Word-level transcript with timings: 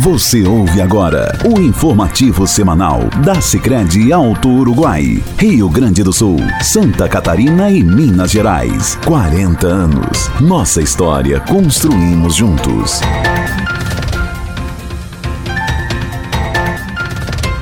Você 0.00 0.42
ouve 0.46 0.82
agora 0.82 1.38
o 1.46 1.58
informativo 1.58 2.46
semanal 2.46 3.04
da 3.24 3.40
Sicredi 3.40 4.12
Alto 4.12 4.48
Uruguai, 4.48 5.22
Rio 5.38 5.70
Grande 5.70 6.02
do 6.02 6.12
Sul, 6.12 6.36
Santa 6.60 7.08
Catarina 7.08 7.70
e 7.70 7.82
Minas 7.82 8.30
Gerais. 8.30 8.98
40 9.06 9.66
anos. 9.66 10.28
Nossa 10.38 10.82
história 10.82 11.40
construímos 11.40 12.34
juntos. 12.34 13.00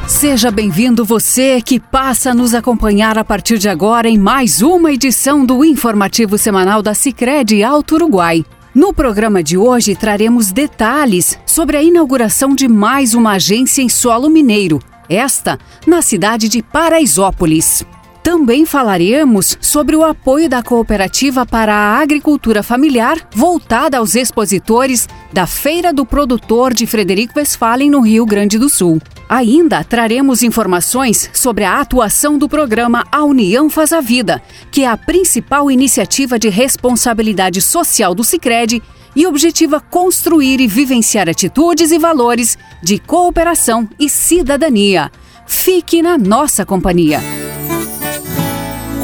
Seja 0.08 0.50
bem-vindo 0.50 1.04
você 1.04 1.62
que 1.62 1.78
passa 1.78 2.30
a 2.30 2.34
nos 2.34 2.52
acompanhar 2.52 3.16
a 3.16 3.24
partir 3.24 3.58
de 3.58 3.68
agora 3.68 4.08
em 4.08 4.18
mais 4.18 4.60
uma 4.60 4.90
edição 4.90 5.46
do 5.46 5.64
informativo 5.64 6.36
semanal 6.36 6.82
da 6.82 6.94
Sicredi 6.94 7.62
Alto 7.62 7.94
Uruguai. 7.94 8.44
No 8.74 8.92
programa 8.92 9.40
de 9.40 9.56
hoje 9.56 9.94
traremos 9.94 10.50
detalhes 10.50 11.38
sobre 11.46 11.76
a 11.76 11.82
inauguração 11.82 12.56
de 12.56 12.66
mais 12.66 13.14
uma 13.14 13.34
agência 13.34 13.80
em 13.80 13.88
solo 13.88 14.28
mineiro, 14.28 14.80
esta 15.08 15.60
na 15.86 16.02
cidade 16.02 16.48
de 16.48 16.60
Paraisópolis. 16.60 17.86
Também 18.24 18.64
falaremos 18.64 19.58
sobre 19.60 19.94
o 19.94 20.02
apoio 20.02 20.48
da 20.48 20.62
cooperativa 20.62 21.44
para 21.44 21.74
a 21.74 21.98
agricultura 21.98 22.62
familiar 22.62 23.18
voltada 23.30 23.98
aos 23.98 24.14
expositores 24.14 25.06
da 25.30 25.46
Feira 25.46 25.92
do 25.92 26.06
Produtor 26.06 26.72
de 26.72 26.86
Frederico 26.86 27.38
Westphalen 27.38 27.90
no 27.90 28.00
Rio 28.00 28.24
Grande 28.24 28.58
do 28.58 28.70
Sul. 28.70 28.98
Ainda 29.28 29.84
traremos 29.84 30.42
informações 30.42 31.28
sobre 31.34 31.64
a 31.64 31.78
atuação 31.78 32.38
do 32.38 32.48
programa 32.48 33.04
A 33.12 33.22
União 33.24 33.68
Faz 33.68 33.92
a 33.92 34.00
Vida, 34.00 34.42
que 34.72 34.84
é 34.84 34.88
a 34.88 34.96
principal 34.96 35.70
iniciativa 35.70 36.38
de 36.38 36.48
responsabilidade 36.48 37.60
social 37.60 38.14
do 38.14 38.24
Sicredi 38.24 38.82
e 39.14 39.26
objetiva 39.26 39.80
construir 39.80 40.62
e 40.62 40.66
vivenciar 40.66 41.28
atitudes 41.28 41.92
e 41.92 41.98
valores 41.98 42.56
de 42.82 42.98
cooperação 42.98 43.86
e 44.00 44.08
cidadania. 44.08 45.12
Fique 45.46 46.00
na 46.00 46.16
nossa 46.16 46.64
companhia. 46.64 47.43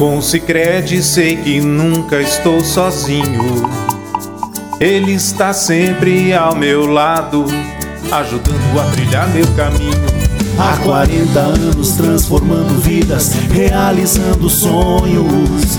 Com 0.00 0.16
o 0.16 0.22
Sicredi 0.22 1.02
sei 1.02 1.36
que 1.36 1.60
nunca 1.60 2.22
estou 2.22 2.64
sozinho. 2.64 3.68
Ele 4.80 5.12
está 5.12 5.52
sempre 5.52 6.32
ao 6.32 6.56
meu 6.56 6.86
lado 6.86 7.44
ajudando 8.10 8.80
a 8.80 8.90
trilhar 8.92 9.28
meu 9.28 9.46
caminho. 9.48 9.92
Há 10.58 10.78
40 10.78 11.38
anos 11.38 11.92
transformando 11.92 12.80
vidas, 12.80 13.34
realizando 13.52 14.48
sonhos. 14.48 15.78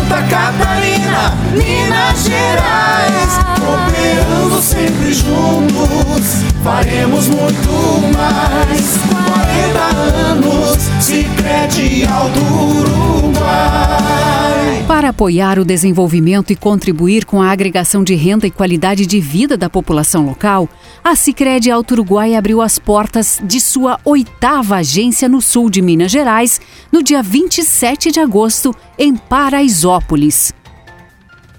Santa 0.00 0.22
Catarina, 0.22 1.34
Minas 1.52 2.24
Gerais, 2.24 3.38
cooperando 3.58 4.62
sempre 4.62 5.12
juntos, 5.12 6.44
faremos 6.62 7.28
muito 7.28 7.70
mais. 8.16 8.98
40 9.30 9.80
anos, 9.80 10.78
se 11.00 11.24
crede 11.36 12.04
Alto 12.04 12.40
Uruguai. 12.40 14.10
Para 14.86 15.10
apoiar 15.10 15.58
o 15.58 15.64
desenvolvimento 15.64 16.52
e 16.52 16.56
contribuir 16.56 17.24
com 17.24 17.40
a 17.40 17.50
agregação 17.50 18.04
de 18.04 18.14
renda 18.14 18.46
e 18.46 18.50
qualidade 18.50 19.06
de 19.06 19.20
vida 19.20 19.56
da 19.56 19.70
população 19.70 20.26
local, 20.26 20.68
a 21.02 21.14
Sicredi 21.14 21.70
Alto 21.70 21.92
Uruguai 21.92 22.34
abriu 22.34 22.60
as 22.60 22.78
portas 22.78 23.40
de 23.42 23.60
sua 23.60 23.98
oitava 24.04 24.76
agência 24.76 25.28
no 25.28 25.40
sul 25.40 25.70
de 25.70 25.80
Minas 25.80 26.10
Gerais 26.10 26.60
no 26.92 27.02
dia 27.02 27.22
27 27.22 28.10
de 28.10 28.20
agosto, 28.20 28.74
em 28.98 29.16
Paraisópolis. 29.16 30.52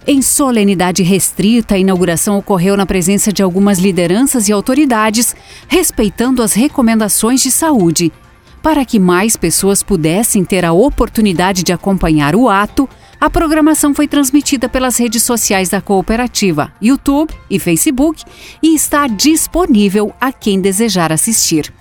Em 0.05 0.19
solenidade 0.19 1.03
restrita, 1.03 1.75
a 1.75 1.77
inauguração 1.77 2.37
ocorreu 2.37 2.75
na 2.75 2.87
presença 2.87 3.31
de 3.31 3.43
algumas 3.43 3.77
lideranças 3.77 4.49
e 4.49 4.51
autoridades, 4.51 5.35
respeitando 5.67 6.41
as 6.41 6.53
recomendações 6.53 7.41
de 7.41 7.51
saúde. 7.51 8.11
Para 8.63 8.83
que 8.83 8.99
mais 8.99 9.37
pessoas 9.37 9.83
pudessem 9.83 10.43
ter 10.43 10.65
a 10.65 10.73
oportunidade 10.73 11.63
de 11.63 11.71
acompanhar 11.71 12.35
o 12.35 12.49
ato, 12.49 12.89
a 13.19 13.29
programação 13.29 13.93
foi 13.93 14.07
transmitida 14.07 14.67
pelas 14.67 14.97
redes 14.97 15.21
sociais 15.21 15.69
da 15.69 15.79
cooperativa, 15.79 16.73
YouTube 16.81 17.31
e 17.47 17.59
Facebook, 17.59 18.23
e 18.61 18.73
está 18.73 19.05
disponível 19.05 20.11
a 20.19 20.31
quem 20.31 20.59
desejar 20.59 21.11
assistir. 21.11 21.71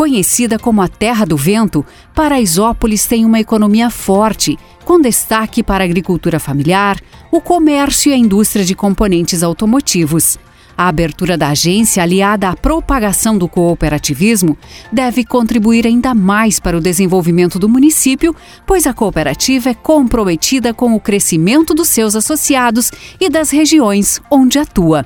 Conhecida 0.00 0.58
como 0.58 0.80
a 0.80 0.88
Terra 0.88 1.26
do 1.26 1.36
Vento, 1.36 1.84
Paraisópolis 2.14 3.04
tem 3.04 3.22
uma 3.26 3.38
economia 3.38 3.90
forte, 3.90 4.58
com 4.82 4.98
destaque 4.98 5.62
para 5.62 5.84
a 5.84 5.86
agricultura 5.86 6.40
familiar, 6.40 6.98
o 7.30 7.38
comércio 7.38 8.08
e 8.08 8.14
a 8.14 8.16
indústria 8.16 8.64
de 8.64 8.74
componentes 8.74 9.42
automotivos. 9.42 10.38
A 10.74 10.88
abertura 10.88 11.36
da 11.36 11.48
agência, 11.48 12.02
aliada 12.02 12.48
à 12.48 12.56
propagação 12.56 13.36
do 13.36 13.46
cooperativismo, 13.46 14.56
deve 14.90 15.22
contribuir 15.22 15.86
ainda 15.86 16.14
mais 16.14 16.58
para 16.58 16.78
o 16.78 16.80
desenvolvimento 16.80 17.58
do 17.58 17.68
município, 17.68 18.34
pois 18.66 18.86
a 18.86 18.94
cooperativa 18.94 19.68
é 19.68 19.74
comprometida 19.74 20.72
com 20.72 20.94
o 20.94 21.00
crescimento 21.00 21.74
dos 21.74 21.90
seus 21.90 22.16
associados 22.16 22.90
e 23.20 23.28
das 23.28 23.50
regiões 23.50 24.18
onde 24.30 24.58
atua. 24.58 25.04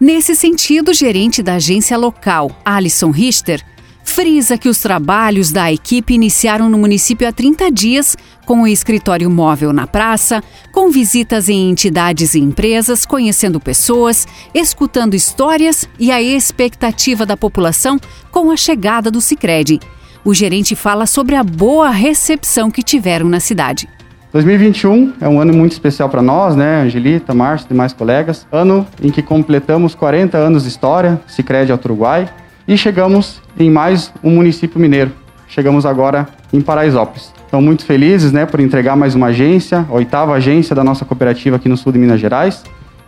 Nesse 0.00 0.34
sentido, 0.34 0.92
o 0.92 0.94
gerente 0.94 1.42
da 1.42 1.56
agência 1.56 1.98
local, 1.98 2.50
Alison 2.64 3.10
Richter, 3.10 3.62
frisa 4.04 4.56
que 4.58 4.68
os 4.68 4.78
trabalhos 4.78 5.50
da 5.50 5.72
equipe 5.72 6.14
iniciaram 6.14 6.68
no 6.68 6.78
município 6.78 7.26
há 7.26 7.32
30 7.32 7.72
dias, 7.72 8.16
com 8.44 8.62
o 8.62 8.68
escritório 8.68 9.28
móvel 9.30 9.72
na 9.72 9.86
praça, 9.86 10.42
com 10.70 10.90
visitas 10.90 11.48
em 11.48 11.70
entidades 11.70 12.34
e 12.34 12.40
empresas, 12.40 13.04
conhecendo 13.04 13.58
pessoas, 13.58 14.28
escutando 14.54 15.14
histórias 15.14 15.88
e 15.98 16.12
a 16.12 16.22
expectativa 16.22 17.26
da 17.26 17.36
população 17.36 17.98
com 18.30 18.50
a 18.50 18.56
chegada 18.56 19.10
do 19.10 19.20
Sicredi. 19.20 19.80
O 20.24 20.32
gerente 20.32 20.76
fala 20.76 21.06
sobre 21.06 21.34
a 21.34 21.42
boa 21.42 21.90
recepção 21.90 22.70
que 22.70 22.82
tiveram 22.82 23.28
na 23.28 23.40
cidade. 23.40 23.88
2021 24.32 25.12
é 25.20 25.28
um 25.28 25.40
ano 25.40 25.52
muito 25.52 25.72
especial 25.72 26.08
para 26.08 26.20
nós, 26.20 26.56
né, 26.56 26.82
Angelita, 26.82 27.32
Márcio 27.32 27.66
e 27.66 27.68
demais 27.68 27.92
colegas. 27.92 28.46
Ano 28.50 28.86
em 29.00 29.10
que 29.10 29.22
completamos 29.22 29.94
40 29.94 30.36
anos 30.36 30.64
de 30.64 30.68
história, 30.68 31.20
Sicredi 31.26 31.70
Alto 31.70 31.86
Uruguai, 31.86 32.28
e 32.66 32.76
chegamos 32.76 33.40
em 33.58 33.70
mais 33.70 34.12
um 34.22 34.30
município 34.30 34.80
mineiro. 34.80 35.12
Chegamos 35.48 35.84
agora 35.84 36.26
em 36.52 36.60
Paraisópolis. 36.60 37.32
Estão 37.44 37.60
muito 37.60 37.84
felizes 37.84 38.32
né, 38.32 38.46
por 38.46 38.58
entregar 38.58 38.96
mais 38.96 39.14
uma 39.14 39.26
agência, 39.26 39.86
a 39.88 39.92
oitava 39.92 40.34
agência 40.34 40.74
da 40.74 40.82
nossa 40.82 41.04
cooperativa 41.04 41.56
aqui 41.56 41.68
no 41.68 41.76
sul 41.76 41.92
de 41.92 41.98
Minas 41.98 42.20
Gerais. 42.20 42.64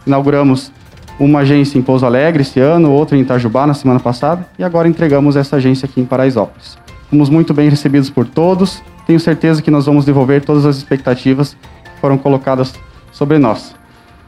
Inauguramos 0.06 0.70
uma 1.18 1.40
agência 1.40 1.78
em 1.78 1.82
Pouso 1.82 2.04
Alegre 2.04 2.42
esse 2.42 2.60
ano, 2.60 2.92
outra 2.92 3.16
em 3.16 3.22
Itajubá 3.22 3.66
na 3.66 3.74
semana 3.74 3.98
passada, 3.98 4.46
e 4.58 4.62
agora 4.62 4.86
entregamos 4.86 5.34
essa 5.34 5.56
agência 5.56 5.86
aqui 5.86 6.00
em 6.00 6.04
Paraisópolis. 6.04 6.78
Fomos 7.10 7.30
muito 7.30 7.54
bem 7.54 7.68
recebidos 7.68 8.10
por 8.10 8.26
todos, 8.26 8.82
tenho 9.06 9.18
certeza 9.18 9.62
que 9.62 9.70
nós 9.70 9.86
vamos 9.86 10.04
devolver 10.04 10.44
todas 10.44 10.66
as 10.66 10.76
expectativas 10.76 11.54
que 11.54 12.00
foram 12.00 12.18
colocadas 12.18 12.74
sobre 13.12 13.38
nós 13.38 13.74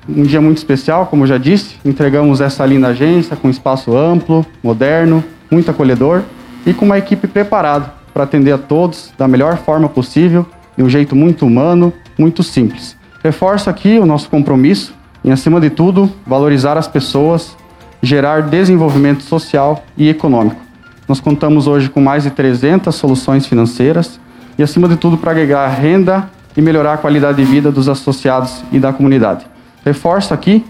um 0.08 0.22
dia 0.22 0.40
muito 0.40 0.58
especial, 0.58 1.06
como 1.06 1.26
já 1.26 1.36
disse. 1.36 1.76
Entregamos 1.84 2.40
essa 2.40 2.64
linda 2.64 2.88
agência 2.88 3.36
com 3.36 3.50
espaço 3.50 3.96
amplo, 3.96 4.44
moderno, 4.62 5.22
muito 5.50 5.70
acolhedor 5.70 6.22
e 6.64 6.72
com 6.72 6.84
uma 6.84 6.98
equipe 6.98 7.26
preparada 7.26 7.92
para 8.12 8.24
atender 8.24 8.52
a 8.52 8.58
todos 8.58 9.12
da 9.16 9.28
melhor 9.28 9.58
forma 9.58 9.88
possível, 9.88 10.46
de 10.76 10.82
um 10.82 10.88
jeito 10.88 11.14
muito 11.14 11.46
humano, 11.46 11.92
muito 12.18 12.42
simples. 12.42 12.96
Reforço 13.22 13.68
aqui 13.68 13.98
o 13.98 14.06
nosso 14.06 14.28
compromisso 14.28 14.94
em, 15.24 15.30
acima 15.30 15.60
de 15.60 15.70
tudo, 15.70 16.10
valorizar 16.26 16.76
as 16.76 16.88
pessoas, 16.88 17.56
gerar 18.02 18.42
desenvolvimento 18.42 19.22
social 19.22 19.82
e 19.96 20.08
econômico. 20.08 20.60
Nós 21.06 21.20
contamos 21.20 21.66
hoje 21.66 21.88
com 21.88 22.00
mais 22.00 22.22
de 22.22 22.30
300 22.30 22.94
soluções 22.94 23.46
financeiras 23.46 24.20
e, 24.58 24.62
acima 24.62 24.88
de 24.88 24.96
tudo, 24.96 25.16
para 25.16 25.30
agregar 25.30 25.66
renda 25.68 26.30
e 26.56 26.62
melhorar 26.62 26.94
a 26.94 26.98
qualidade 26.98 27.38
de 27.38 27.44
vida 27.44 27.70
dos 27.72 27.88
associados 27.88 28.62
e 28.70 28.78
da 28.78 28.92
comunidade. 28.92 29.46
Reforço 29.88 30.34
aqui 30.34 30.62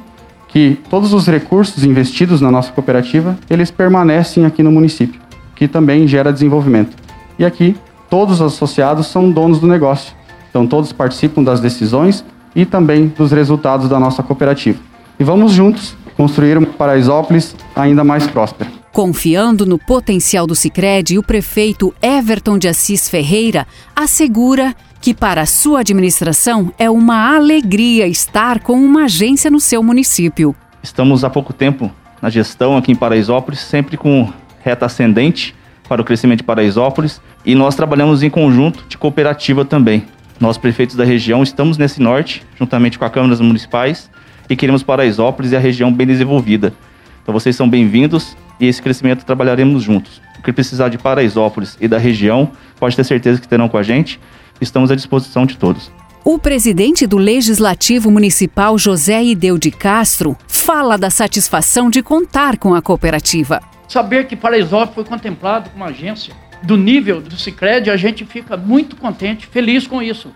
que 0.46 0.78
todos 0.88 1.12
os 1.12 1.26
recursos 1.26 1.82
investidos 1.82 2.40
na 2.40 2.52
nossa 2.52 2.70
cooperativa, 2.70 3.36
eles 3.50 3.68
permanecem 3.68 4.46
aqui 4.46 4.62
no 4.62 4.70
município, 4.70 5.20
que 5.56 5.66
também 5.66 6.06
gera 6.06 6.32
desenvolvimento. 6.32 6.96
E 7.36 7.44
aqui, 7.44 7.76
todos 8.08 8.40
os 8.40 8.54
associados 8.54 9.08
são 9.08 9.28
donos 9.28 9.58
do 9.58 9.66
negócio. 9.66 10.14
Então, 10.48 10.68
todos 10.68 10.92
participam 10.92 11.42
das 11.42 11.58
decisões 11.58 12.24
e 12.54 12.64
também 12.64 13.08
dos 13.08 13.32
resultados 13.32 13.88
da 13.88 13.98
nossa 13.98 14.22
cooperativa. 14.22 14.78
E 15.18 15.24
vamos 15.24 15.50
juntos 15.50 15.96
construir 16.16 16.56
uma 16.56 16.68
Paraisópolis 16.68 17.56
ainda 17.74 18.04
mais 18.04 18.24
próspera. 18.28 18.77
Confiando 18.92 19.66
no 19.66 19.78
potencial 19.78 20.46
do 20.46 20.54
Sicredi, 20.54 21.18
o 21.18 21.22
prefeito 21.22 21.94
Everton 22.02 22.58
de 22.58 22.68
Assis 22.68 23.08
Ferreira 23.08 23.66
assegura 23.94 24.74
que 25.00 25.14
para 25.14 25.46
sua 25.46 25.80
administração 25.80 26.72
é 26.78 26.90
uma 26.90 27.36
alegria 27.36 28.08
estar 28.08 28.60
com 28.60 28.72
uma 28.72 29.04
agência 29.04 29.50
no 29.50 29.60
seu 29.60 29.82
município. 29.82 30.56
Estamos 30.82 31.22
há 31.22 31.30
pouco 31.30 31.52
tempo 31.52 31.92
na 32.20 32.30
gestão 32.30 32.76
aqui 32.76 32.90
em 32.90 32.96
Paraisópolis, 32.96 33.60
sempre 33.60 33.96
com 33.96 34.32
reta 34.60 34.86
ascendente 34.86 35.54
para 35.88 36.02
o 36.02 36.04
crescimento 36.04 36.38
de 36.38 36.44
Paraisópolis 36.44 37.20
e 37.44 37.54
nós 37.54 37.76
trabalhamos 37.76 38.22
em 38.22 38.30
conjunto 38.30 38.84
de 38.88 38.98
cooperativa 38.98 39.64
também. 39.64 40.04
Nós, 40.40 40.56
prefeitos 40.58 40.96
da 40.96 41.04
região, 41.04 41.42
estamos 41.42 41.78
nesse 41.78 42.00
norte, 42.00 42.44
juntamente 42.58 42.98
com 42.98 43.04
a 43.04 43.10
Câmara 43.10 43.42
Municipais, 43.42 44.10
e 44.48 44.56
queremos 44.56 44.82
Paraisópolis 44.82 45.52
e 45.52 45.56
a 45.56 45.60
região 45.60 45.92
bem 45.92 46.06
desenvolvida. 46.06 46.72
Então 47.22 47.32
vocês 47.32 47.54
são 47.54 47.68
bem-vindos 47.68 48.36
e 48.60 48.66
esse 48.66 48.82
crescimento 48.82 49.24
trabalharemos 49.24 49.82
juntos. 49.82 50.20
O 50.38 50.42
que 50.42 50.52
precisar 50.52 50.88
de 50.88 50.98
Paraisópolis 50.98 51.76
e 51.80 51.88
da 51.88 51.98
região, 51.98 52.52
pode 52.78 52.96
ter 52.96 53.04
certeza 53.04 53.40
que 53.40 53.48
terão 53.48 53.68
com 53.68 53.76
a 53.76 53.82
gente. 53.82 54.20
Estamos 54.60 54.90
à 54.90 54.94
disposição 54.94 55.46
de 55.46 55.56
todos. 55.56 55.90
O 56.24 56.38
presidente 56.38 57.06
do 57.06 57.16
Legislativo 57.16 58.10
Municipal, 58.10 58.76
José 58.76 59.22
Ideu 59.24 59.56
de 59.56 59.70
Castro, 59.70 60.36
fala 60.46 60.98
da 60.98 61.10
satisfação 61.10 61.88
de 61.88 62.02
contar 62.02 62.58
com 62.58 62.74
a 62.74 62.82
cooperativa. 62.82 63.60
Saber 63.88 64.26
que 64.26 64.36
Paraisópolis 64.36 64.94
foi 64.94 65.04
contemplado 65.04 65.70
como 65.70 65.84
agência 65.84 66.34
do 66.62 66.76
nível 66.76 67.20
do 67.20 67.36
Cicred, 67.36 67.88
a 67.88 67.96
gente 67.96 68.24
fica 68.24 68.56
muito 68.56 68.96
contente, 68.96 69.46
feliz 69.46 69.86
com 69.86 70.02
isso. 70.02 70.30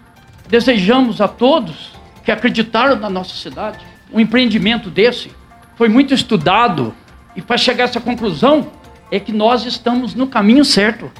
Desejamos 0.48 1.20
a 1.20 1.28
todos 1.28 1.92
que 2.24 2.30
acreditaram 2.30 2.96
na 2.96 3.10
nossa 3.10 3.34
cidade, 3.34 3.84
um 4.12 4.20
empreendimento 4.20 4.88
desse 4.88 5.30
foi 5.76 5.88
muito 5.88 6.14
estudado 6.14 6.94
e 7.34 7.42
para 7.42 7.56
chegar 7.56 7.84
a 7.84 7.88
essa 7.88 8.00
conclusão 8.00 8.70
é 9.10 9.18
que 9.20 9.32
nós 9.32 9.64
estamos 9.64 10.14
no 10.14 10.26
caminho 10.26 10.64
certo. 10.64 11.10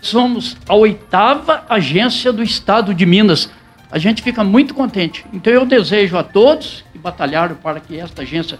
Somos 0.00 0.56
a 0.68 0.74
oitava 0.74 1.64
agência 1.68 2.32
do 2.32 2.42
estado 2.42 2.94
de 2.94 3.06
Minas. 3.06 3.50
A 3.90 3.98
gente 3.98 4.22
fica 4.22 4.42
muito 4.42 4.74
contente. 4.74 5.24
Então 5.32 5.52
eu 5.52 5.64
desejo 5.64 6.16
a 6.16 6.22
todos 6.22 6.84
que 6.92 6.98
batalharam 6.98 7.56
para 7.56 7.78
que 7.78 7.98
esta 7.98 8.22
agência 8.22 8.58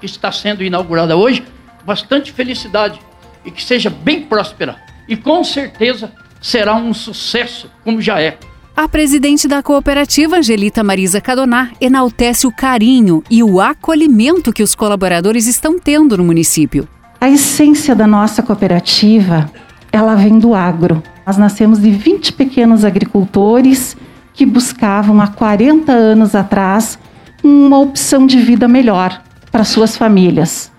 que 0.00 0.06
está 0.06 0.32
sendo 0.32 0.64
inaugurada 0.64 1.16
hoje, 1.16 1.44
bastante 1.84 2.32
felicidade 2.32 3.00
e 3.44 3.50
que 3.50 3.62
seja 3.62 3.88
bem 3.88 4.22
próspera 4.22 4.76
e 5.08 5.16
com 5.16 5.42
certeza 5.44 6.12
será 6.40 6.74
um 6.74 6.92
sucesso, 6.92 7.70
como 7.84 8.00
já 8.00 8.20
é. 8.20 8.38
A 8.76 8.86
presidente 8.86 9.48
da 9.48 9.62
cooperativa, 9.62 10.36
Angelita 10.36 10.84
Marisa 10.84 11.18
Cadoná, 11.18 11.70
enaltece 11.80 12.46
o 12.46 12.52
carinho 12.52 13.24
e 13.30 13.42
o 13.42 13.58
acolhimento 13.58 14.52
que 14.52 14.62
os 14.62 14.74
colaboradores 14.74 15.46
estão 15.46 15.78
tendo 15.78 16.18
no 16.18 16.22
município. 16.22 16.86
A 17.18 17.30
essência 17.30 17.94
da 17.94 18.06
nossa 18.06 18.42
cooperativa, 18.42 19.50
ela 19.90 20.14
vem 20.14 20.38
do 20.38 20.54
agro. 20.54 21.02
Nós 21.26 21.38
nascemos 21.38 21.80
de 21.80 21.90
20 21.90 22.34
pequenos 22.34 22.84
agricultores 22.84 23.96
que 24.34 24.44
buscavam 24.44 25.22
há 25.22 25.28
40 25.28 25.90
anos 25.90 26.34
atrás 26.34 26.98
uma 27.42 27.78
opção 27.78 28.26
de 28.26 28.38
vida 28.38 28.68
melhor 28.68 29.22
para 29.50 29.64
suas 29.64 29.96
famílias 29.96 30.70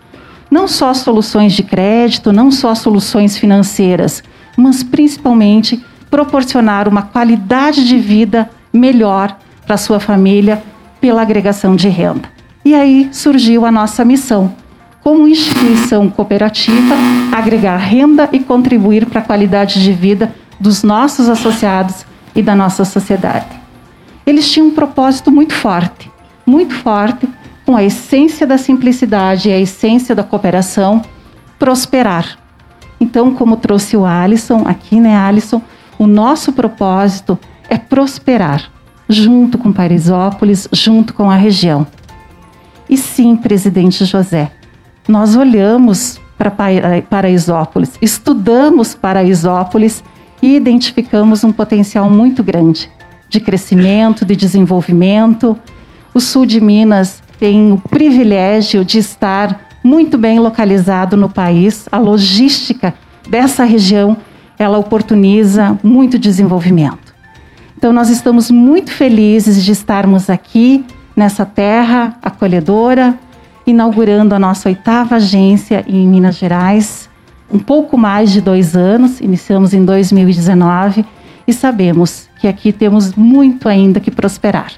não 0.49 0.67
só 0.67 0.93
soluções 0.93 1.53
de 1.53 1.63
crédito, 1.63 2.31
não 2.31 2.51
só 2.51 2.73
soluções 2.73 3.37
financeiras, 3.37 4.23
mas 4.55 4.81
principalmente 4.81 5.83
proporcionar 6.09 6.87
uma 6.87 7.01
qualidade 7.01 7.87
de 7.87 7.97
vida 7.97 8.49
melhor 8.71 9.37
para 9.65 9.77
sua 9.77 9.99
família 9.99 10.63
pela 11.01 11.21
agregação 11.21 11.75
de 11.75 11.89
renda. 11.89 12.29
E 12.63 12.73
aí 12.73 13.09
surgiu 13.11 13.65
a 13.65 13.71
nossa 13.71 14.03
missão, 14.03 14.53
como 15.03 15.27
instituição 15.27 16.09
cooperativa, 16.09 16.95
agregar 17.31 17.77
renda 17.77 18.29
e 18.31 18.39
contribuir 18.39 19.05
para 19.05 19.21
a 19.21 19.23
qualidade 19.23 19.81
de 19.81 19.93
vida 19.93 20.33
dos 20.59 20.83
nossos 20.83 21.29
associados 21.29 22.05
e 22.35 22.41
da 22.41 22.55
nossa 22.55 22.83
sociedade. 22.83 23.47
Eles 24.25 24.51
tinham 24.51 24.67
um 24.67 24.71
propósito 24.71 25.31
muito 25.31 25.53
forte, 25.53 26.11
muito 26.45 26.75
forte, 26.75 27.27
com 27.65 27.75
a 27.75 27.83
essência 27.83 28.47
da 28.47 28.57
simplicidade 28.57 29.49
e 29.49 29.53
a 29.53 29.59
essência 29.59 30.13
da 30.15 30.23
cooperação, 30.23 31.01
prosperar. 31.59 32.37
Então, 32.99 33.33
como 33.33 33.57
trouxe 33.57 33.95
o 33.95 34.05
Alisson, 34.05 34.63
aqui, 34.65 34.99
né, 34.99 35.15
Alisson, 35.15 35.61
o 35.97 36.05
nosso 36.05 36.53
propósito 36.53 37.37
é 37.69 37.77
prosperar, 37.77 38.71
junto 39.09 39.57
com 39.57 39.71
Parisópolis, 39.71 40.67
junto 40.71 41.13
com 41.13 41.29
a 41.29 41.35
região. 41.35 41.85
E 42.89 42.97
sim, 42.97 43.35
presidente 43.35 44.05
José, 44.05 44.51
nós 45.07 45.35
olhamos 45.35 46.19
para 46.37 46.51
Paraisópolis, 47.09 47.93
estudamos 48.01 48.93
Paraisópolis 48.93 50.03
e 50.41 50.55
identificamos 50.55 51.43
um 51.43 51.51
potencial 51.51 52.09
muito 52.09 52.43
grande 52.43 52.89
de 53.29 53.39
crescimento, 53.39 54.23
de 54.23 54.35
desenvolvimento. 54.35 55.57
O 56.13 56.19
sul 56.19 56.45
de 56.45 56.61
Minas 56.61 57.21
tem 57.39 57.71
o 57.71 57.77
privilégio 57.77 58.85
de 58.85 58.99
estar 58.99 59.67
muito 59.83 60.17
bem 60.17 60.39
localizado 60.39 61.17
no 61.17 61.29
país. 61.29 61.87
A 61.91 61.97
logística 61.97 62.93
dessa 63.27 63.63
região, 63.63 64.17
ela 64.57 64.77
oportuniza 64.77 65.77
muito 65.83 66.17
desenvolvimento. 66.17 67.15
Então 67.77 67.93
nós 67.93 68.09
estamos 68.09 68.49
muito 68.49 68.91
felizes 68.91 69.63
de 69.63 69.71
estarmos 69.71 70.29
aqui 70.29 70.83
nessa 71.15 71.45
terra 71.45 72.17
acolhedora, 72.21 73.17
inaugurando 73.65 74.33
a 74.33 74.39
nossa 74.39 74.69
oitava 74.69 75.15
agência 75.15 75.83
em 75.87 76.07
Minas 76.07 76.37
Gerais. 76.37 77.09
Um 77.51 77.59
pouco 77.59 77.97
mais 77.97 78.31
de 78.31 78.41
dois 78.41 78.75
anos, 78.75 79.21
iniciamos 79.21 79.73
em 79.73 79.85
2019 79.85 81.05
e 81.47 81.53
sabemos 81.53 82.27
que 82.39 82.47
aqui 82.47 82.71
temos 82.71 83.13
muito 83.15 83.69
ainda 83.69 83.99
que 83.99 84.11
prosperar. 84.11 84.71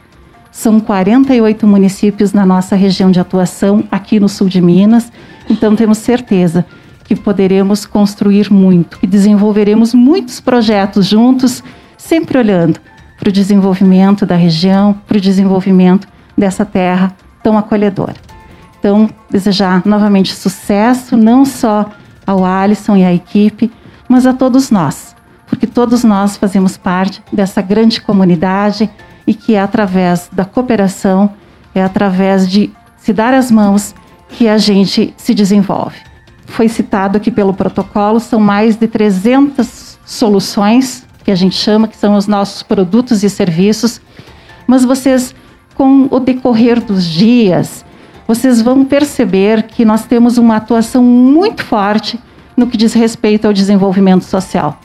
São 0.52 0.80
48 0.80 1.66
municípios 1.66 2.34
na 2.34 2.46
nossa 2.46 2.76
região 2.76 3.12
de 3.12 3.20
atuação, 3.20 3.84
aqui 3.92 4.20
no 4.20 4.28
sul 4.28 4.50
de 4.50 4.62
Minas. 4.62 5.12
Então, 5.50 5.76
temos 5.76 6.00
certeza 6.00 6.66
que 7.10 7.16
poderemos 7.16 7.88
construir 7.88 8.54
muito, 8.54 9.00
e 9.02 9.08
desenvolveremos 9.08 9.96
muitos 9.96 10.40
projetos 10.40 11.08
juntos, 11.08 11.64
sempre 11.98 12.38
olhando 12.38 12.80
para 13.18 13.30
o 13.30 13.32
desenvolvimento 13.32 14.28
da 14.28 14.36
região, 14.36 14.94
para 15.08 15.18
o 15.18 15.20
desenvolvimento 15.20 16.08
dessa 16.38 16.64
terra 16.64 17.12
tão 17.42 17.58
acolhedora. 17.58 18.14
Então, 18.78 19.10
desejar 19.28 19.82
novamente 19.88 20.36
sucesso, 20.36 21.18
não 21.18 21.46
só 21.46 21.90
ao 22.28 22.46
Alisson 22.46 22.96
e 22.96 23.04
à 23.04 23.12
equipe, 23.12 23.72
mas 24.08 24.28
a 24.28 24.34
todos 24.34 24.70
nós, 24.70 25.16
porque 25.48 25.66
todos 25.66 26.04
nós 26.04 26.38
fazemos 26.38 26.78
parte 26.78 27.24
dessa 27.34 27.60
grande 27.60 28.00
comunidade 28.00 28.88
e 29.26 29.34
que 29.34 29.56
é 29.56 29.62
através 29.62 30.30
da 30.32 30.46
cooperação, 30.46 31.34
é 31.74 31.82
através 31.82 32.48
de 32.48 32.72
se 32.98 33.12
dar 33.12 33.34
as 33.34 33.50
mãos 33.50 33.96
que 34.30 34.48
a 34.48 34.60
gente 34.60 35.12
se 35.18 35.34
desenvolve. 35.34 36.09
Foi 36.50 36.68
citado 36.68 37.18
aqui 37.18 37.32
pelo 37.32 37.54
protocolo, 37.54 38.20
são 38.20 38.40
mais 38.40 38.76
de 38.76 38.88
300 38.88 39.98
soluções 40.06 41.06
que 41.24 41.32
a 41.32 41.36
gente 41.36 41.56
chama, 41.56 41.88
que 41.88 41.96
são 41.96 42.16
os 42.16 42.28
nossos 42.28 42.64
produtos 42.64 43.24
e 43.24 43.30
serviços, 43.30 44.02
mas 44.68 44.84
vocês, 44.84 45.34
com 45.76 46.08
o 46.12 46.20
decorrer 46.20 46.84
dos 46.84 47.06
dias, 47.06 47.86
vocês 48.28 48.62
vão 48.62 48.86
perceber 48.86 49.64
que 49.64 49.84
nós 49.84 50.06
temos 50.06 50.38
uma 50.38 50.58
atuação 50.58 51.04
muito 51.04 51.64
forte 51.64 52.20
no 52.56 52.68
que 52.68 52.78
diz 52.78 52.94
respeito 52.94 53.46
ao 53.46 53.54
desenvolvimento 53.54 54.24
social. 54.24 54.80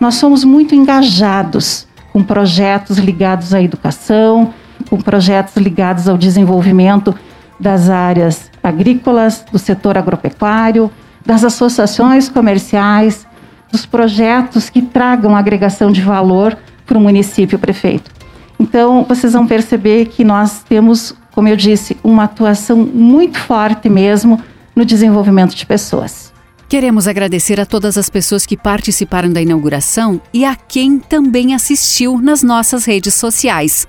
Nós 0.00 0.14
somos 0.14 0.42
muito 0.44 0.74
engajados 0.74 1.86
com 2.12 2.22
projetos 2.22 2.98
ligados 2.98 3.54
à 3.54 3.62
educação, 3.62 4.52
com 4.88 4.96
projetos 4.96 5.56
ligados 5.56 6.08
ao 6.08 6.16
desenvolvimento 6.16 7.14
das 7.58 7.88
áreas 7.88 8.49
agrícolas, 8.62 9.44
do 9.50 9.58
setor 9.58 9.96
agropecuário, 9.96 10.90
das 11.24 11.44
associações 11.44 12.28
comerciais, 12.28 13.26
dos 13.70 13.86
projetos 13.86 14.68
que 14.68 14.82
tragam 14.82 15.36
agregação 15.36 15.92
de 15.92 16.00
valor 16.00 16.56
para 16.86 16.98
o 16.98 17.00
município 17.00 17.58
prefeito. 17.58 18.10
Então, 18.58 19.04
vocês 19.08 19.32
vão 19.32 19.46
perceber 19.46 20.06
que 20.06 20.24
nós 20.24 20.62
temos, 20.62 21.14
como 21.32 21.48
eu 21.48 21.56
disse, 21.56 21.96
uma 22.02 22.24
atuação 22.24 22.76
muito 22.76 23.38
forte 23.38 23.88
mesmo 23.88 24.40
no 24.74 24.84
desenvolvimento 24.84 25.54
de 25.54 25.64
pessoas. 25.64 26.30
Queremos 26.68 27.08
agradecer 27.08 27.60
a 27.60 27.66
todas 27.66 27.98
as 27.98 28.08
pessoas 28.08 28.46
que 28.46 28.56
participaram 28.56 29.32
da 29.32 29.42
inauguração 29.42 30.20
e 30.32 30.44
a 30.44 30.54
quem 30.54 30.98
também 30.98 31.54
assistiu 31.54 32.20
nas 32.20 32.42
nossas 32.42 32.84
redes 32.84 33.14
sociais. 33.14 33.88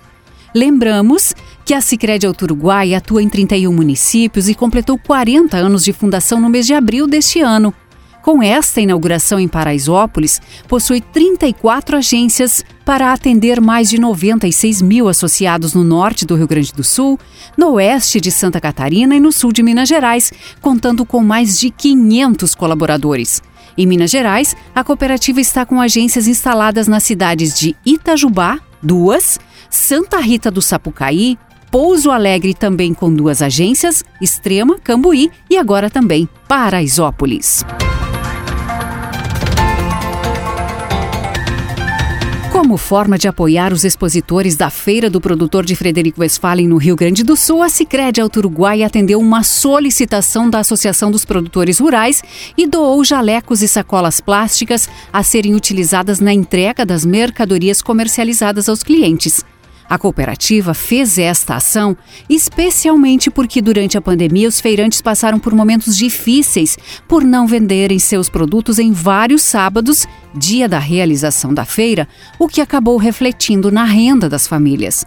Lembramos 0.54 1.34
que 1.64 1.74
a 1.74 1.82
Sicredi 1.82 2.28
Uruguai 2.28 2.94
atua 2.94 3.24
em 3.24 3.30
31 3.30 3.74
municípios 3.74 4.50
e 4.50 4.56
completou 4.56 4.98
40 4.98 5.56
anos 5.56 5.84
de 5.84 5.94
fundação 5.94 6.40
no 6.40 6.50
mês 6.50 6.66
de 6.66 6.74
abril 6.74 7.08
deste 7.08 7.40
ano. 7.40 7.74
Com 8.22 8.44
esta 8.44 8.80
inauguração 8.80 9.40
em 9.40 9.48
Paraisópolis, 9.48 10.40
possui 10.68 11.02
34 11.02 11.98
agências 11.98 12.64
para 12.86 13.12
atender 13.12 13.60
mais 13.60 13.90
de 13.90 14.00
96 14.00 14.82
mil 14.82 15.08
associados 15.08 15.74
no 15.74 15.84
norte 15.84 16.26
do 16.26 16.36
Rio 16.36 16.48
Grande 16.48 16.72
do 16.72 16.84
Sul, 16.84 17.20
no 17.58 17.72
oeste 17.72 18.22
de 18.22 18.30
Santa 18.30 18.62
Catarina 18.62 19.16
e 19.16 19.20
no 19.20 19.32
sul 19.32 19.52
de 19.52 19.64
Minas 19.64 19.90
Gerais, 19.90 20.32
contando 20.62 21.04
com 21.04 21.24
mais 21.24 21.60
de 21.60 21.72
500 21.72 22.54
colaboradores. 22.54 23.42
Em 23.76 23.88
Minas 23.88 24.12
Gerais, 24.12 24.56
a 24.76 24.84
cooperativa 24.84 25.42
está 25.42 25.66
com 25.66 25.82
agências 25.82 26.28
instaladas 26.28 26.88
nas 26.88 27.04
cidades 27.04 27.58
de 27.58 27.76
Itajubá, 27.84 28.60
duas, 28.84 29.40
Santa 29.72 30.20
Rita 30.20 30.52
do 30.52 30.62
Sapucaí, 30.62 31.38
Pouso 31.72 32.12
Alegre 32.12 32.54
também 32.54 32.94
com 32.94 33.12
duas 33.12 33.42
agências, 33.42 34.04
Extrema, 34.22 34.78
Cambuí 34.78 35.32
e 35.50 35.58
agora 35.58 35.90
também 35.90 36.28
Paraisópolis. 36.46 37.64
Como 42.52 42.76
forma 42.76 43.18
de 43.18 43.30
apoiar 43.30 43.72
os 43.72 43.86
expositores 43.86 44.58
da 44.58 44.70
Feira 44.70 45.10
do 45.10 45.22
Produtor 45.22 45.66
de 45.66 45.76
Frederico 45.76 46.20
Westphalen 46.20 46.68
no 46.68 46.76
Rio 46.76 46.98
Grande 46.98 47.24
do 47.24 47.38
Sul, 47.38 47.64
a 47.64 47.70
Sicredi 47.70 48.20
Alto 48.20 48.40
Uruguai 48.40 48.84
atendeu 48.84 49.20
uma 49.20 49.42
solicitação 49.42 50.50
da 50.50 50.60
Associação 50.60 51.10
dos 51.10 51.24
Produtores 51.24 51.80
Rurais 51.80 52.22
e 52.58 52.68
doou 52.68 53.04
jalecos 53.06 53.62
e 53.62 53.68
sacolas 53.68 54.20
plásticas 54.20 54.90
a 55.14 55.24
serem 55.24 55.56
utilizadas 55.56 56.20
na 56.20 56.34
entrega 56.34 56.86
das 56.86 57.06
mercadorias 57.06 57.82
comercializadas 57.82 58.68
aos 58.68 58.84
clientes. 58.84 59.44
A 59.92 59.98
cooperativa 59.98 60.74
fez 60.74 61.18
esta 61.18 61.56
ação 61.56 61.98
especialmente 62.30 63.30
porque 63.30 63.62
durante 63.62 63.98
a 63.98 64.02
pandemia 64.02 64.48
os 64.48 64.62
feirantes 64.62 65.02
passaram 65.02 65.38
por 65.38 65.54
momentos 65.54 65.98
difíceis 65.98 66.78
por 67.10 67.26
não 67.26 67.46
venderem 67.46 68.00
seus 68.00 68.30
produtos 68.30 68.80
em 68.80 68.94
vários 68.94 69.42
sábados, 69.42 70.08
dia 70.34 70.70
da 70.70 70.80
realização 70.80 71.54
da 71.54 71.66
feira, 71.66 72.08
o 72.40 72.48
que 72.48 72.62
acabou 72.62 72.96
refletindo 72.96 73.70
na 73.70 73.84
renda 73.84 74.30
das 74.30 74.48
famílias. 74.48 75.06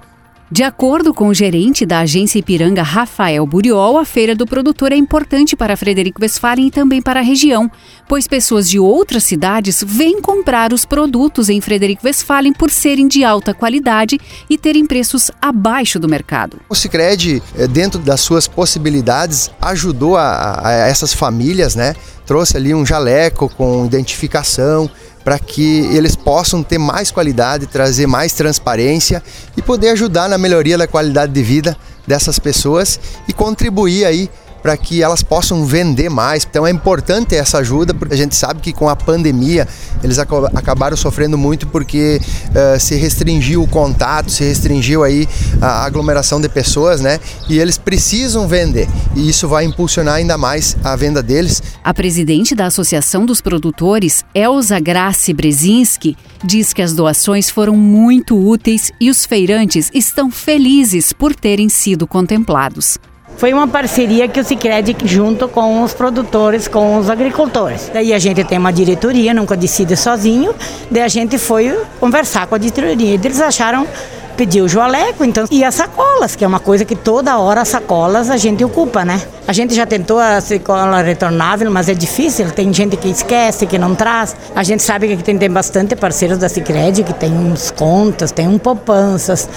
De 0.51 0.63
acordo 0.63 1.15
com 1.15 1.29
o 1.29 1.35
gerente 1.35 1.87
da 1.87 2.01
agência 2.01 2.39
Ipiranga, 2.39 2.83
Rafael 2.83 3.47
Buriol, 3.47 3.97
a 3.97 4.05
feira 4.05 4.35
do 4.35 4.47
produtor 4.47 4.93
é 4.93 4.97
importante 4.97 5.57
para 5.57 5.77
Frederico 5.77 6.21
Westphalen 6.21 6.67
e 6.67 6.71
também 6.71 7.01
para 7.01 7.21
a 7.21 7.23
região, 7.23 7.71
pois 8.07 8.29
pessoas 8.29 8.69
de 8.69 8.79
outras 8.79 9.25
cidades 9.25 9.83
vêm 9.85 10.21
comprar 10.21 10.75
os 10.75 10.85
produtos 10.85 11.49
em 11.49 11.63
Frederico 11.63 12.07
Westphalen 12.07 12.53
por 12.53 12.71
serem 12.71 13.09
de 13.09 13.25
alta 13.25 13.55
qualidade 13.55 14.21
e 14.49 14.59
terem 14.59 14.87
preços 14.87 15.31
abaixo 15.41 15.99
do 15.99 16.09
mercado. 16.09 16.59
O 16.69 16.75
Sicredi, 16.75 17.43
eh, 17.57 17.67
dentro 17.67 17.99
das 17.99 18.21
suas 18.21 18.47
possibilidades, 18.47 19.51
ajudou 19.63 20.17
a, 20.17 20.61
a 20.63 20.73
essas 20.73 21.15
famílias, 21.15 21.75
né? 21.75 21.97
Trouxe 22.27 22.57
ali 22.57 22.75
um 22.75 22.85
jaleco 22.85 23.49
com 23.49 23.87
identificação, 23.87 24.91
para 25.25 25.39
que 25.39 25.87
eles 25.97 26.15
possam 26.15 26.63
ter 26.63 26.79
mais 26.79 27.11
qualidade, 27.11 27.67
trazer 27.67 28.07
mais 28.07 28.33
transparência 28.35 29.23
e 29.57 29.63
poder 29.63 29.89
ajudar 29.91 30.29
na 30.29 30.37
melhoria 30.37 30.77
da 30.77 30.87
qualidade 30.87 31.33
de 31.33 31.43
vida 31.43 31.77
dessas 32.07 32.39
pessoas 32.39 33.01
e 33.27 33.33
contribuir 33.33 34.05
aí 34.05 34.29
para 34.65 34.79
que 34.79 35.03
elas 35.03 35.23
possam 35.23 35.67
vender 35.67 36.09
mais. 36.09 36.47
Então 36.49 36.67
é 36.67 36.71
importante 36.71 37.37
essa 37.37 37.59
ajuda, 37.59 37.93
porque 37.93 38.15
a 38.15 38.17
gente 38.17 38.35
sabe 38.35 38.63
que 38.63 38.73
com 38.73 38.89
a 38.89 38.97
pandemia 38.97 39.69
eles 40.03 40.19
acabaram 40.19 40.97
sofrendo 40.97 41.37
muito 41.37 41.67
porque 41.67 42.19
uh, 42.49 42.81
se 42.81 42.95
restringiu 42.95 43.63
o 43.63 43.69
contato, 43.69 44.31
se 44.31 44.43
restringiu 44.43 45.05
aí 45.05 45.29
a 45.61 45.85
aglomeração 45.85 46.41
de 46.41 46.49
pessoas, 46.49 47.03
né? 47.03 47.21
E 47.47 47.59
eles 47.59 47.77
precisam 47.77 48.49
vender 48.49 48.89
e 49.15 49.29
isso 49.29 49.47
vai 49.47 49.67
impulsionar 49.67 50.15
ainda 50.15 50.39
mais 50.39 50.79
a 50.83 50.97
venda 50.97 51.23
deles. 51.23 51.63
A 51.85 51.93
presidente 51.93 52.55
da 52.55 52.65
Associação 52.65 53.27
dos 53.27 53.43
Produtores, 53.43 54.25
Elza 54.35 54.81
Graci 54.81 55.35
Brezinski, 55.35 56.17
diz 56.43 56.73
que 56.73 56.81
as 56.81 56.95
doações 56.95 57.51
foram 57.51 57.77
muito 57.77 58.35
úteis 58.35 58.91
e 58.99 59.11
os 59.11 59.27
feirantes 59.27 59.91
estão 59.93 60.31
felizes 60.31 61.13
por 61.13 61.35
terem 61.35 61.69
sido 61.69 62.07
contemplados. 62.07 62.99
Foi 63.37 63.53
uma 63.53 63.67
parceria 63.67 64.29
que 64.29 64.41
o 64.41 64.45
Sicredi 64.45 64.97
junto 65.05 65.49
com 65.49 65.83
os 65.83 65.93
produtores, 65.93 66.69
com 66.69 66.97
os 66.99 67.11
agricultores. 67.11 67.91
Daí 67.93 68.13
a 68.13 68.19
gente 68.19 68.45
tem 68.45 68.59
uma 68.59 68.73
diretoria, 68.73 69.35
nunca 69.35 69.57
decide 69.57 69.97
sozinho. 69.97 70.55
Daí 70.91 71.03
a 71.03 71.09
gente 71.09 71.37
foi 71.37 71.77
conversar 71.99 72.47
com 72.47 72.55
a 72.55 72.59
diretoria. 72.59 73.15
Eles 73.15 73.41
acharam 73.41 73.87
pediu 74.37 74.65
o 74.65 74.69
joaleco, 74.69 75.25
então, 75.25 75.45
e 75.51 75.65
as 75.65 75.75
sacolas, 75.75 76.37
que 76.37 76.45
é 76.45 76.47
uma 76.47 76.61
coisa 76.61 76.85
que 76.85 76.97
toda 76.97 77.39
hora 77.39 77.63
as 77.63 77.69
sacolas 77.69 78.31
a 78.31 78.37
gente 78.37 78.65
ocupa, 78.65 79.05
né? 79.05 79.21
A 79.47 79.53
gente 79.53 79.75
já 79.75 79.87
tentou 79.87 80.19
a 80.19 80.41
sacola 80.41 81.03
retornável, 81.03 81.71
mas 81.71 81.89
é 81.89 81.95
difícil, 81.95 82.51
tem 82.51 82.73
gente 82.73 82.97
que 82.97 83.09
esquece, 83.09 83.67
que 83.67 83.79
não 83.79 83.95
traz. 83.95 84.35
A 84.55 84.63
gente 84.63 84.83
sabe 84.83 85.17
que 85.17 85.23
tem, 85.23 85.37
tem 85.37 85.51
bastante 85.51 85.95
parceiros 85.95 86.39
da 86.39 86.49
Cicred, 86.49 87.03
que 87.03 87.13
tem 87.13 87.33
uns 87.33 87.71
contas, 87.71 88.33
tem 88.33 88.49
um 88.49 88.59
poupanças, 88.59 89.49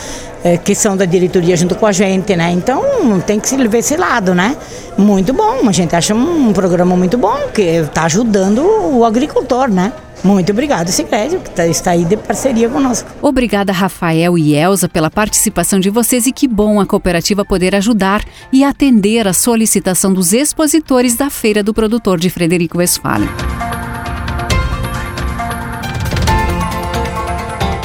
é, 0.43 0.57
que 0.57 0.75
são 0.75 0.95
da 0.95 1.05
diretoria 1.05 1.55
junto 1.55 1.75
com 1.75 1.85
a 1.85 1.91
gente, 1.91 2.35
né? 2.35 2.51
Então 2.51 2.81
tem 3.25 3.39
que 3.39 3.47
se 3.47 3.55
ver 3.67 3.79
esse 3.79 3.95
lado, 3.95 4.35
né? 4.35 4.55
Muito 4.97 5.33
bom, 5.33 5.67
a 5.67 5.71
gente 5.71 5.95
acha 5.95 6.13
um 6.13 6.53
programa 6.53 6.95
muito 6.95 7.17
bom, 7.17 7.37
que 7.53 7.61
está 7.61 8.03
ajudando 8.03 8.59
o 8.61 9.05
agricultor, 9.05 9.69
né? 9.69 9.91
Muito 10.23 10.51
obrigado, 10.51 10.89
Sicredi, 10.89 11.37
que 11.37 11.49
tá, 11.51 11.67
está 11.67 11.91
aí 11.91 12.03
de 12.03 12.17
parceria 12.17 12.67
conosco. 12.67 13.09
Obrigada, 13.21 13.71
Rafael 13.71 14.37
e 14.37 14.55
Elza, 14.55 14.89
pela 14.89 15.09
participação 15.09 15.79
de 15.79 15.89
vocês 15.89 16.25
e 16.25 16.31
que 16.31 16.47
bom 16.47 16.79
a 16.79 16.85
cooperativa 16.85 17.45
poder 17.45 17.75
ajudar 17.75 18.23
e 18.51 18.63
atender 18.63 19.27
a 19.27 19.33
solicitação 19.33 20.11
dos 20.11 20.33
expositores 20.33 21.15
da 21.15 21.29
Feira 21.29 21.61
do 21.61 21.73
Produtor 21.73 22.19
de 22.19 22.29
Frederico 22.29 22.79
Westphalen. 22.79 23.29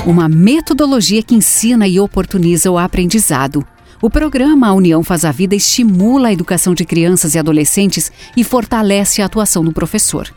Uma 0.05 0.29
metodologia 0.29 1.23
que 1.23 1.35
ensina 1.35 1.87
e 1.87 2.01
oportuniza 2.01 2.71
o 2.71 2.77
aprendizado. 2.77 3.65
O 4.01 4.11
programa 4.11 4.67
A 4.67 4.73
União 4.73 5.05
Faz 5.05 5.25
a 5.25 5.31
Vida 5.31 5.55
estimula 5.55 6.27
a 6.27 6.33
educação 6.33 6.75
de 6.75 6.85
crianças 6.85 7.37
e 7.37 7.39
adolescentes 7.39 8.11
e 8.37 8.43
fortalece 8.43 9.23
a 9.23 9.27
atuação 9.27 9.63
do 9.63 9.73
professor. 9.73 10.29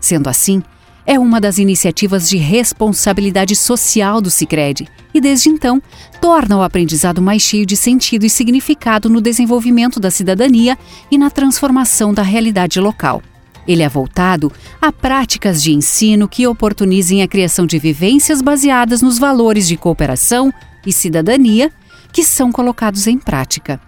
Sendo 0.00 0.30
assim, 0.30 0.62
é 1.06 1.18
uma 1.18 1.40
das 1.40 1.58
iniciativas 1.58 2.28
de 2.28 2.36
responsabilidade 2.36 3.56
social 3.56 4.20
do 4.20 4.30
Sicredi 4.30 4.88
e 5.12 5.20
desde 5.20 5.48
então 5.48 5.82
torna 6.20 6.56
o 6.56 6.62
aprendizado 6.62 7.20
mais 7.20 7.42
cheio 7.42 7.66
de 7.66 7.76
sentido 7.76 8.24
e 8.24 8.30
significado 8.30 9.08
no 9.08 9.20
desenvolvimento 9.20 9.98
da 9.98 10.10
cidadania 10.10 10.78
e 11.10 11.18
na 11.18 11.30
transformação 11.30 12.14
da 12.14 12.22
realidade 12.22 12.80
local. 12.80 13.22
Ele 13.66 13.82
é 13.82 13.88
voltado 13.88 14.52
a 14.80 14.90
práticas 14.90 15.62
de 15.62 15.72
ensino 15.72 16.28
que 16.28 16.46
oportunizem 16.46 17.22
a 17.22 17.28
criação 17.28 17.66
de 17.66 17.78
vivências 17.78 18.40
baseadas 18.40 19.02
nos 19.02 19.18
valores 19.18 19.66
de 19.68 19.76
cooperação 19.76 20.52
e 20.86 20.92
cidadania 20.92 21.70
que 22.12 22.24
são 22.24 22.50
colocados 22.50 23.06
em 23.06 23.18
prática. 23.18 23.80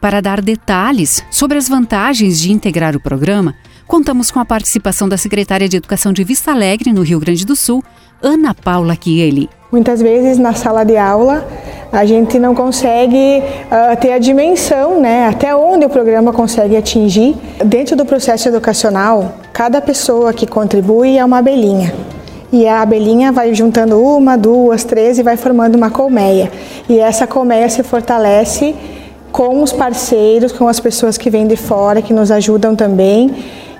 Para 0.00 0.20
dar 0.20 0.42
detalhes 0.42 1.24
sobre 1.30 1.56
as 1.56 1.68
vantagens 1.68 2.38
de 2.38 2.52
integrar 2.52 2.94
o 2.94 3.00
programa, 3.00 3.54
contamos 3.86 4.30
com 4.30 4.40
a 4.40 4.44
participação 4.44 5.08
da 5.08 5.16
secretária 5.16 5.68
de 5.68 5.76
Educação 5.76 6.12
de 6.12 6.24
Vista 6.24 6.50
Alegre, 6.50 6.92
no 6.92 7.02
Rio 7.02 7.20
Grande 7.20 7.44
do 7.44 7.54
Sul, 7.54 7.82
Ana 8.22 8.54
Paula 8.54 8.96
Chieli. 9.00 9.48
Muitas 9.70 10.00
vezes 10.00 10.38
na 10.38 10.54
sala 10.54 10.84
de 10.84 10.96
aula 10.96 11.46
a 11.92 12.04
gente 12.04 12.38
não 12.38 12.54
consegue 12.54 13.42
uh, 13.66 13.96
ter 14.00 14.12
a 14.12 14.18
dimensão, 14.18 15.00
né, 15.00 15.28
até 15.28 15.54
onde 15.54 15.84
o 15.84 15.88
programa 15.88 16.32
consegue 16.32 16.76
atingir. 16.76 17.36
Dentro 17.64 17.96
do 17.96 18.04
processo 18.04 18.48
educacional, 18.48 19.36
cada 19.52 19.80
pessoa 19.80 20.32
que 20.32 20.46
contribui 20.46 21.18
é 21.18 21.24
uma 21.24 21.38
abelhinha. 21.38 21.94
E 22.52 22.66
a 22.66 22.82
abelhinha 22.82 23.32
vai 23.32 23.52
juntando 23.52 24.00
uma, 24.00 24.36
duas, 24.36 24.84
três 24.84 25.18
e 25.18 25.22
vai 25.22 25.36
formando 25.36 25.74
uma 25.74 25.90
colmeia. 25.90 26.50
E 26.88 26.98
essa 26.98 27.26
colmeia 27.26 27.68
se 27.68 27.82
fortalece 27.82 28.74
com 29.32 29.60
os 29.62 29.72
parceiros, 29.72 30.52
com 30.52 30.68
as 30.68 30.78
pessoas 30.78 31.18
que 31.18 31.28
vêm 31.28 31.48
de 31.48 31.56
fora, 31.56 32.00
que 32.00 32.12
nos 32.12 32.30
ajudam 32.30 32.76
também 32.76 33.34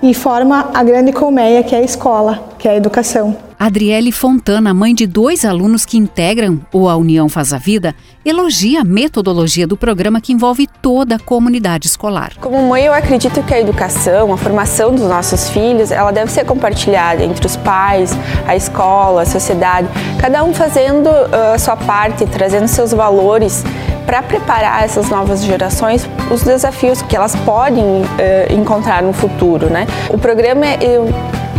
e 0.05 0.13
forma 0.13 0.71
a 0.75 0.85
grande 0.85 1.13
colmeia 1.13 1.63
que 1.63 1.75
é 1.75 1.79
a 1.79 1.83
escola, 1.83 2.53
que 2.59 2.69
é 2.69 2.73
a 2.73 2.77
educação. 2.77 3.35
Adriele 3.59 4.13
Fontana, 4.13 4.75
mãe 4.75 4.95
de 4.95 5.07
dois 5.07 5.45
alunos 5.47 5.87
que 5.87 5.97
integram 5.97 6.61
o 6.71 6.89
A 6.89 6.97
União 6.97 7.27
Faz 7.29 7.55
a 7.55 7.59
Vida, 7.59 7.95
elogia 8.23 8.83
a 8.83 8.85
metodologia 8.85 9.67
do 9.67 9.79
programa 9.79 10.21
que 10.21 10.35
envolve 10.35 10.67
toda 10.83 11.15
a 11.15 11.19
comunidade 11.19 11.87
escolar. 11.87 12.33
Como 12.39 12.69
mãe, 12.69 12.85
eu 12.85 12.93
acredito 12.93 13.43
que 13.43 13.55
a 13.55 13.61
educação, 13.61 14.31
a 14.31 14.37
formação 14.37 14.95
dos 14.95 15.09
nossos 15.09 15.49
filhos, 15.49 15.91
ela 15.91 16.11
deve 16.11 16.31
ser 16.31 16.45
compartilhada 16.45 17.25
entre 17.25 17.47
os 17.47 17.57
pais, 17.57 18.15
a 18.47 18.55
escola, 18.55 19.23
a 19.23 19.27
sociedade, 19.27 19.89
cada 20.21 20.45
um 20.45 20.53
fazendo 20.53 21.09
a 21.09 21.59
sua 21.59 21.77
parte, 21.77 22.27
trazendo 22.27 22.69
seus 22.69 22.93
valores 22.93 23.65
para 24.07 24.23
preparar 24.23 24.85
essas 24.85 25.09
novas 25.09 25.43
gerações 25.43 26.09
os 26.31 26.43
desafios 26.43 27.03
que 27.03 27.17
elas 27.17 27.35
podem 27.37 27.85
uh, 27.85 28.05
encontrar 28.53 29.03
no 29.03 29.13
futuro, 29.13 29.69
né? 29.71 29.87
O 30.11 30.19
programa 30.19 30.67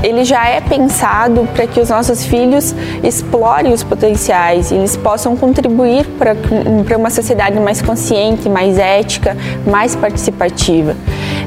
ele 0.03 0.23
já 0.23 0.47
é 0.47 0.61
pensado 0.61 1.47
para 1.53 1.65
que 1.65 1.79
os 1.79 1.89
nossos 1.89 2.25
filhos 2.25 2.75
explorem 3.03 3.73
os 3.73 3.83
potenciais 3.83 4.71
e 4.71 4.75
eles 4.75 4.95
possam 4.95 5.35
contribuir 5.35 6.05
para 6.05 6.97
uma 6.97 7.09
sociedade 7.09 7.59
mais 7.59 7.81
consciente, 7.81 8.47
mais 8.47 8.77
ética, 8.77 9.35
mais 9.65 9.95
participativa. 9.95 10.95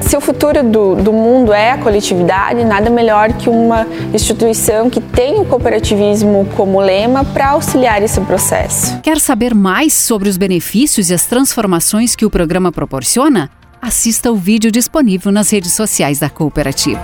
Se 0.08 0.16
o 0.16 0.22
futuro 0.22 0.62
do, 0.62 0.94
do 0.94 1.12
mundo 1.12 1.52
é 1.52 1.72
a 1.72 1.76
coletividade, 1.76 2.64
nada 2.64 2.88
melhor 2.88 3.30
que 3.34 3.50
uma 3.50 3.86
instituição 4.14 4.88
que 4.88 5.02
tem 5.02 5.38
o 5.38 5.44
cooperativismo 5.44 6.48
como 6.56 6.80
lema 6.80 7.26
para 7.26 7.50
auxiliar 7.50 8.02
esse 8.02 8.18
processo. 8.22 8.98
Quer 9.02 9.20
saber 9.20 9.54
mais 9.54 9.92
sobre 9.92 10.30
os 10.30 10.38
benefícios 10.38 11.10
e 11.10 11.14
as 11.14 11.26
transformações 11.26 12.16
que 12.16 12.24
o 12.24 12.30
programa 12.30 12.72
proporciona? 12.72 13.50
Assista 13.82 14.32
o 14.32 14.34
vídeo 14.34 14.72
disponível 14.72 15.30
nas 15.30 15.50
redes 15.50 15.74
sociais 15.74 16.18
da 16.18 16.30
cooperativa. 16.30 17.02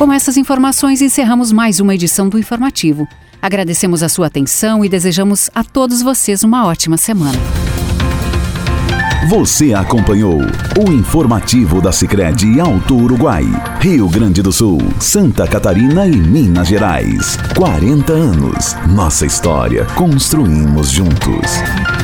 Com 0.00 0.10
essas 0.10 0.38
informações, 0.38 1.02
encerramos 1.02 1.52
mais 1.52 1.78
uma 1.78 1.94
edição 1.94 2.26
do 2.26 2.38
Informativo. 2.38 3.06
Agradecemos 3.42 4.02
a 4.02 4.08
sua 4.08 4.28
atenção 4.28 4.82
e 4.82 4.88
desejamos 4.88 5.50
a 5.54 5.62
todos 5.62 6.00
vocês 6.00 6.42
uma 6.42 6.66
ótima 6.66 6.96
semana. 6.96 7.38
Você 9.28 9.74
acompanhou 9.74 10.38
o 10.38 10.90
informativo 10.90 11.82
da 11.82 11.92
Sicredi 11.92 12.58
Alto 12.58 12.96
Uruguai, 12.96 13.44
Rio 13.78 14.08
Grande 14.08 14.40
do 14.40 14.50
Sul, 14.50 14.78
Santa 14.98 15.46
Catarina 15.46 16.06
e 16.06 16.16
Minas 16.16 16.68
Gerais. 16.68 17.36
40 17.54 18.10
anos. 18.10 18.74
Nossa 18.88 19.26
história 19.26 19.84
construímos 19.96 20.88
juntos. 20.88 21.99